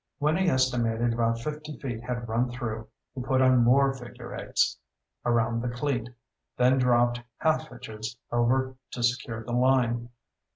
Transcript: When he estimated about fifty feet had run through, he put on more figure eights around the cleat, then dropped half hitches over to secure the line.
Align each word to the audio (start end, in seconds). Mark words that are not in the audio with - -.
When 0.17 0.35
he 0.35 0.49
estimated 0.49 1.13
about 1.13 1.41
fifty 1.41 1.77
feet 1.77 2.01
had 2.01 2.27
run 2.27 2.49
through, 2.49 2.87
he 3.13 3.21
put 3.21 3.39
on 3.39 3.63
more 3.63 3.93
figure 3.93 4.33
eights 4.33 4.79
around 5.23 5.61
the 5.61 5.69
cleat, 5.69 6.09
then 6.57 6.79
dropped 6.79 7.21
half 7.37 7.67
hitches 7.69 8.17
over 8.31 8.75
to 8.93 9.03
secure 9.03 9.43
the 9.43 9.53
line. 9.53 10.09